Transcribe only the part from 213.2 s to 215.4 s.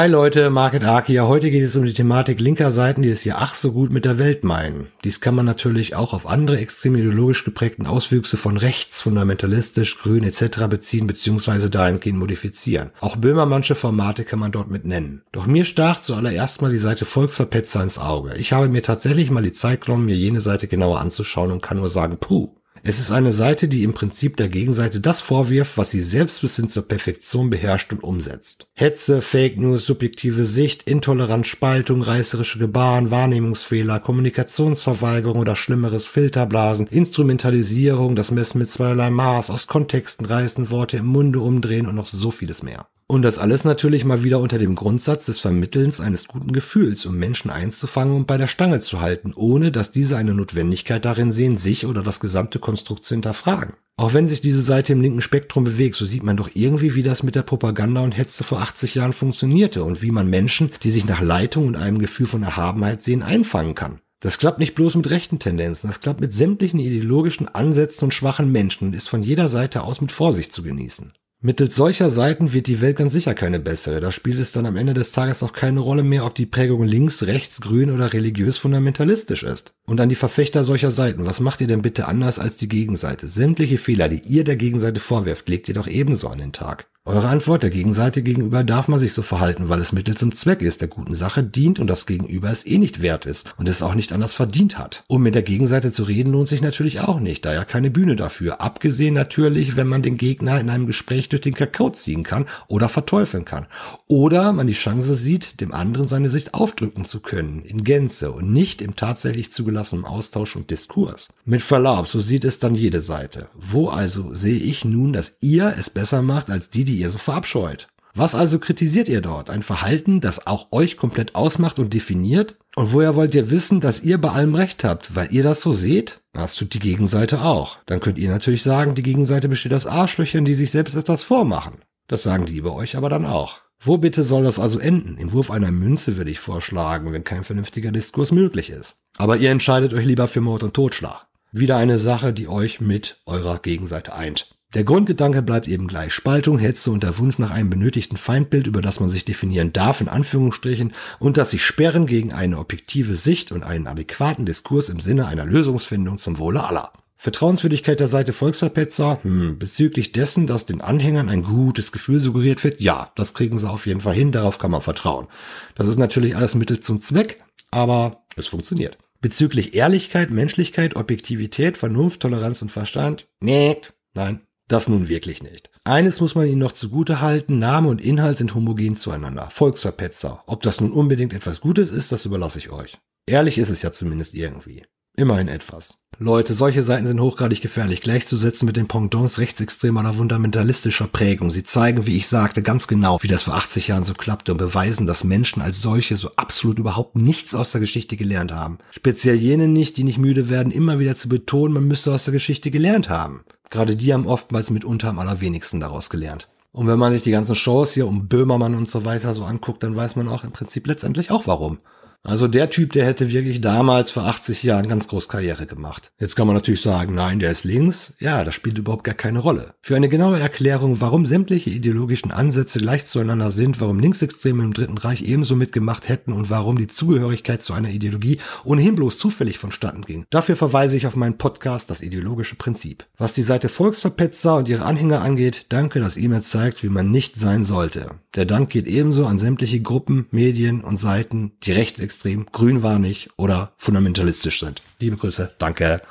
wirklich damals vor 80 Jahren ganz groß